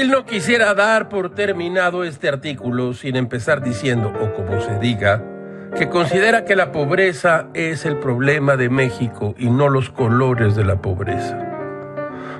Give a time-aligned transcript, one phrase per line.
[0.00, 5.22] no quisiera dar por terminado este artículo sin empezar diciendo, o como se diga,
[5.76, 10.64] que considera que la pobreza es el problema de México y no los colores de
[10.64, 11.38] la pobreza.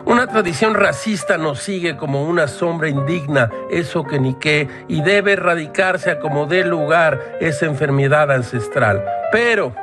[0.04, 5.32] Una tradición racista nos sigue como una sombra indigna, eso que ni qué, y debe
[5.32, 9.04] erradicarse a como dé lugar esa enfermedad ancestral.
[9.30, 9.74] Pero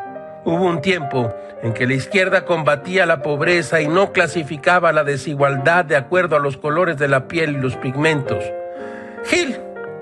[0.45, 5.85] hubo un tiempo en que la izquierda combatía la pobreza y no clasificaba la desigualdad
[5.85, 8.43] de acuerdo a los colores de la piel y los pigmentos.
[9.25, 9.57] Gil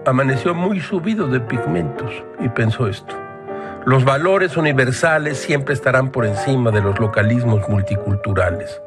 [0.06, 3.16] amaneció muy subido de pigmentos y pensó esto.
[3.86, 8.82] Los valores universales siempre estarán por encima de los localismos multiculturales.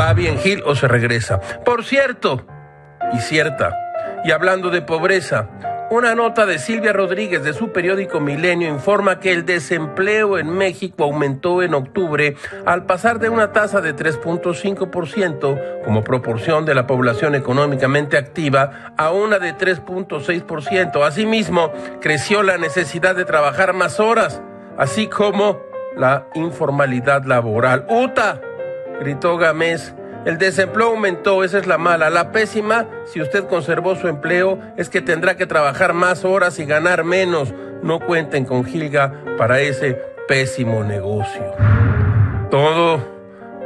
[0.00, 1.40] ¿Va bien Gil o se regresa?
[1.64, 2.46] Por cierto,
[3.12, 3.74] y cierta,
[4.24, 5.48] y hablando de pobreza,
[5.90, 11.04] una nota de Silvia Rodríguez de su periódico Milenio informa que el desempleo en México
[11.04, 17.34] aumentó en octubre al pasar de una tasa de 3.5% como proporción de la población
[17.34, 21.04] económicamente activa a una de 3.6%.
[21.04, 24.42] Asimismo, creció la necesidad de trabajar más horas,
[24.76, 25.60] así como
[25.96, 27.86] la informalidad laboral.
[27.88, 28.40] ¡Uta!
[29.00, 29.94] gritó Gamés
[30.26, 32.10] el desempleo aumentó, esa es la mala.
[32.10, 36.64] La pésima, si usted conservó su empleo, es que tendrá que trabajar más horas y
[36.64, 37.54] ganar menos.
[37.84, 39.94] No cuenten con Gilga para ese
[40.26, 41.44] pésimo negocio.
[42.50, 43.00] Todo,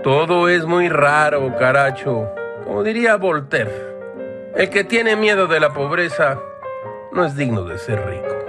[0.03, 2.28] todo es muy raro, caracho.
[2.66, 3.72] Como diría Voltaire,
[4.55, 6.38] el que tiene miedo de la pobreza
[7.12, 8.40] no es digno de ser rico.